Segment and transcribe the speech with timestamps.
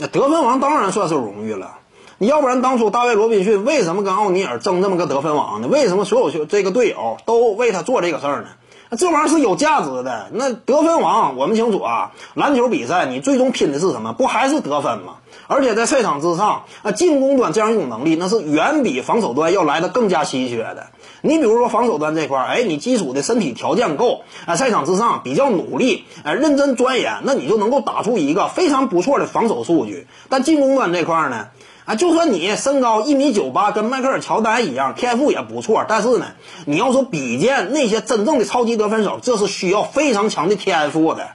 [0.00, 1.76] 那得分王当然算是荣誉了。
[2.16, 5.68] 你要不然当初大卫罗宾逊为什么跟奥尼尔争这么个得分王呢？
[5.68, 8.48] 为什么所有球这个队友都为他做这个事儿呢？
[8.96, 10.28] 这玩意儿是有价值的。
[10.32, 14.14] 那得分王我们清楚啊，篮球比赛你最终拼的是什么？
[14.14, 15.16] 不还是得分吗？
[15.50, 20.90] 而且在赛场之上，啊，进攻端这样一种能力，那是远比防守端要来的更加稀缺的。
[21.22, 30.06] 你比如说防守端这块儿，哎，你基础的身体条件够，啊，赛场之上比较努力，哎，认真钻研，那你就能够打出一个非常不错的防守数据。
[30.28, 31.48] 但进攻端这块儿呢，
[31.84, 36.26] 啊，就算你身高一米九八，跟迈克尔乔丹一样，天赋也不错，但是呢，
[36.64, 41.30] 你要说比肩那些真正的超级得分手，这是需要非常强的天赋的。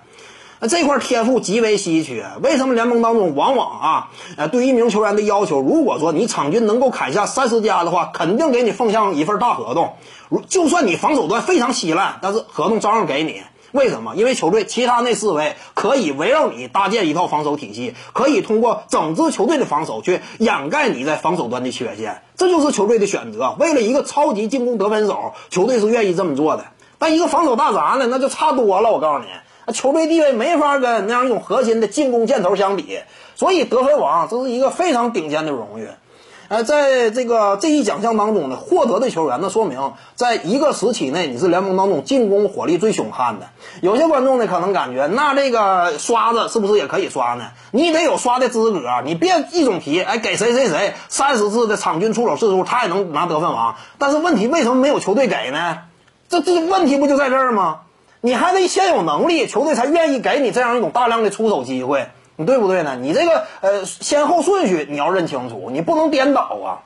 [0.60, 9.94] 那这块天赋极为稀缺，为什么联盟当中往往啊，呃，对一名球员的要求，如果说你场均能够砍下三十加的话，肯定给你奉上一份大合同。
[10.30, 13.42] 如就算你防守端非常稀烂，但是合同照样给你。
[13.74, 14.16] 为什么？
[14.16, 22.22] 因为球队其他那四位可以围绕你搭建一套防守体系，可以通过整支球队的防守去掩盖你在防守端的缺陷。
[22.38, 23.54] 这就是球队的选择。
[23.60, 26.64] 为了一个超级进攻得分手，球队是愿意这么做的。
[26.98, 28.94] 但一个防守大闸呢，那就差多了。
[28.94, 29.26] 我告诉你。
[29.66, 33.00] 那球队地位没法跟那样一种核心的进攻箭头相比，
[33.36, 35.88] 所以得分王这是一个非常顶尖的荣誉。
[36.48, 43.48] 呃，在这个这一奖项当中呢，获得的球员，那说明在一个时期内你是联盟当中进攻火力最凶悍的。
[43.82, 47.46] 有些观众呢可能感觉，那这个刷子是不是也可以刷呢？
[47.72, 53.74] 你得有刷的资格，你别一种题，哎，给谁谁谁三十次的场均出手次数，他也能拿得分王。
[53.98, 55.80] 但是问题为什么没有球队给呢？
[56.30, 57.80] 这这问题不就在这儿吗？
[58.26, 62.98] 你还得先有能力，球队才愿意给你这样一种大量的出手机会，你对不对呢？
[63.00, 66.82] 你这个呃先后顺序你要认清楚，你不能颠倒啊。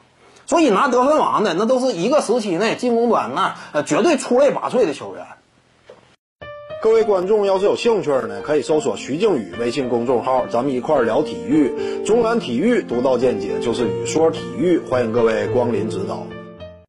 [0.46, 5.26] 所以拿得分王的那都是一个时期内进攻端那绝对出类拔萃的球员。
[6.82, 16.22] 各位观众要是有兴趣呢，可以搜索徐静宇微信公众号，咱们一块聊体育，中南体育独到见解就是语说体育，欢迎各位光临指导。